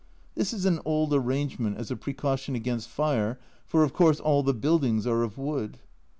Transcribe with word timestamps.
This 0.33 0.51
is 0.51 0.65
an 0.65 0.79
old 0.83 1.13
arrangement 1.13 1.77
as 1.77 1.91
a 1.91 1.95
precaution 1.95 2.55
against 2.55 2.89
fire, 2.89 3.39
for, 3.67 3.83
of 3.83 3.93
course, 3.93 4.19
all 4.19 4.41
the 4.41 4.51
buildings 4.51 5.05
are 5.05 5.21
of 5.21 5.37
wood. 5.37 5.77